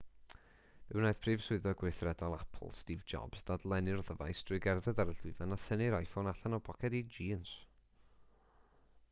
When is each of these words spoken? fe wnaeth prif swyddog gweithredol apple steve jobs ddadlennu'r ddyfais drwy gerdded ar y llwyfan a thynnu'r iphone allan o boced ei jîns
fe 0.91 0.95
wnaeth 0.99 1.19
prif 1.25 1.43
swyddog 1.47 1.75
gweithredol 1.81 2.35
apple 2.37 2.69
steve 2.77 3.05
jobs 3.13 3.45
ddadlennu'r 3.51 4.01
ddyfais 4.09 4.41
drwy 4.49 4.59
gerdded 4.69 5.03
ar 5.05 5.13
y 5.13 5.17
llwyfan 5.19 5.57
a 5.59 5.61
thynnu'r 5.67 5.99
iphone 6.01 6.33
allan 6.35 6.59
o 6.61 6.63
boced 6.71 6.99
ei 7.03 7.05
jîns 7.19 7.55